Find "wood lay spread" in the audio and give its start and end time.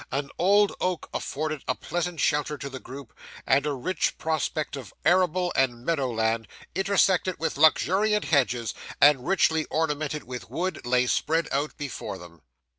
10.49-11.47